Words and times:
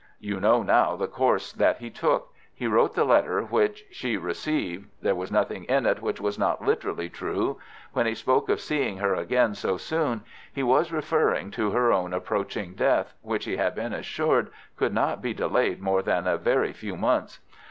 "You 0.19 0.39
know 0.39 0.63
now 0.63 0.95
the 0.95 1.05
course 1.05 1.53
that 1.53 1.77
he 1.77 1.91
took. 1.91 2.33
He 2.55 2.65
wrote 2.65 2.95
the 2.95 3.03
letter 3.03 3.43
which 3.43 3.85
she 3.91 4.17
received. 4.17 4.89
There 5.03 5.13
was 5.13 5.31
nothing 5.31 5.65
in 5.65 5.85
it 5.85 6.01
which 6.01 6.19
was 6.19 6.39
not 6.39 6.65
literally 6.65 7.07
true. 7.07 7.59
When 7.93 8.07
he 8.07 8.15
spoke 8.15 8.49
of 8.49 8.59
seeing 8.59 8.97
her 8.97 9.13
again 9.13 9.53
so 9.53 9.77
soon, 9.77 10.23
he 10.51 10.63
was 10.63 10.91
referring 10.91 11.51
to 11.51 11.69
her 11.69 11.93
own 11.93 12.13
approaching 12.13 12.73
death, 12.73 13.13
which 13.21 13.45
he 13.45 13.57
had 13.57 13.75
been 13.75 13.93
assured 13.93 14.49
could 14.75 14.91
not 14.91 15.21
be 15.21 15.35
delayed 15.35 15.83
more 15.83 16.01
than 16.01 16.25
a 16.25 16.35
very 16.35 16.73
few 16.73 16.95
months. 16.97 17.37